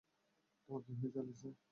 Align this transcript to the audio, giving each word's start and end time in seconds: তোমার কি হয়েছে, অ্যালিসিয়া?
তোমার 0.69 0.81
কি 0.85 0.91
হয়েছে, 0.93 1.17
অ্যালিসিয়া? 1.17 1.53